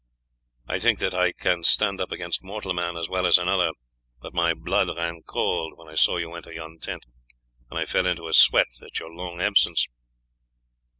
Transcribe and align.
I 0.67 0.79
think 0.79 0.97
that 0.97 1.13
I 1.13 1.31
can 1.31 1.61
stand 1.63 2.01
up 2.01 2.11
against 2.11 2.41
mortal 2.43 2.73
man 2.73 2.97
as 2.97 3.07
well 3.07 3.27
as 3.27 3.37
another, 3.37 3.69
but 4.19 4.33
my 4.33 4.55
blood 4.55 4.87
ran 4.97 5.21
cold 5.27 5.73
when 5.77 5.87
I 5.87 5.93
saw 5.93 6.17
you 6.17 6.33
enter 6.33 6.51
yon 6.51 6.79
tent, 6.79 7.05
and 7.69 7.77
I 7.77 7.85
fell 7.85 8.07
into 8.07 8.25
a 8.27 8.33
sweat 8.33 8.81
at 8.81 8.97
your 8.97 9.13
long 9.13 9.41
absence." 9.41 9.85